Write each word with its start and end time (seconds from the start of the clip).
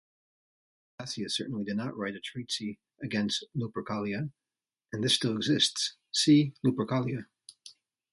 Gelasius 0.99 1.35
certainly 1.35 1.63
did 1.63 1.77
write 1.77 2.15
a 2.15 2.19
treatise 2.19 2.77
against 3.03 3.45
Lupercalia, 3.55 4.31
and 4.91 5.03
this 5.03 5.13
still 5.13 5.35
exists; 5.35 5.95
"see 6.11 6.55
Lupercalia". 6.65 7.27